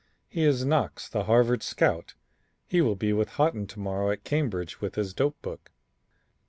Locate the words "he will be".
2.65-3.13